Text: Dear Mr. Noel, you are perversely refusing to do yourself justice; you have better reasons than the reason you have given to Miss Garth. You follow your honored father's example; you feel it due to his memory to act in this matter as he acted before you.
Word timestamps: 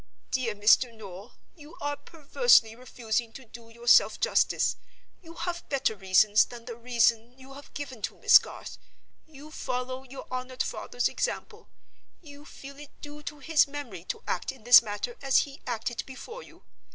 Dear 0.31 0.55
Mr. 0.55 0.91
Noel, 0.91 1.37
you 1.55 1.77
are 1.79 1.95
perversely 1.95 2.75
refusing 2.75 3.31
to 3.33 3.45
do 3.45 3.69
yourself 3.69 4.19
justice; 4.19 4.75
you 5.21 5.35
have 5.35 5.69
better 5.69 5.95
reasons 5.95 6.45
than 6.45 6.65
the 6.65 6.75
reason 6.75 7.37
you 7.37 7.53
have 7.53 7.71
given 7.75 8.01
to 8.01 8.17
Miss 8.17 8.39
Garth. 8.39 8.79
You 9.27 9.51
follow 9.51 10.01
your 10.01 10.25
honored 10.31 10.63
father's 10.63 11.07
example; 11.07 11.69
you 12.19 12.45
feel 12.45 12.79
it 12.79 12.99
due 13.01 13.21
to 13.21 13.37
his 13.37 13.67
memory 13.67 14.03
to 14.05 14.23
act 14.27 14.51
in 14.51 14.63
this 14.63 14.81
matter 14.81 15.17
as 15.21 15.41
he 15.45 15.61
acted 15.67 16.01
before 16.07 16.41
you. 16.41 16.63